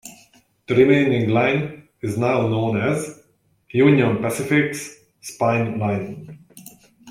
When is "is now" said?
2.01-2.47